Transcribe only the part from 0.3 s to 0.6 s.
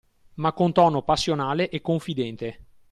Ma